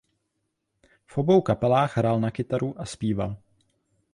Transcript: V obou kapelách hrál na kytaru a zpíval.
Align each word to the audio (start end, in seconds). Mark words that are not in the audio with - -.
V 1.05 1.17
obou 1.17 1.41
kapelách 1.41 1.97
hrál 1.97 2.19
na 2.19 2.31
kytaru 2.31 2.81
a 2.81 2.85
zpíval. 2.85 3.37